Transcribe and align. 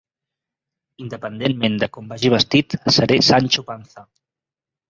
Independentment 1.07 1.77
de 1.83 1.89
com 1.97 2.09
vagi 2.13 2.31
vestit, 2.37 2.79
seré 2.97 3.21
Sancho 3.31 3.67
Panza. 3.71 4.09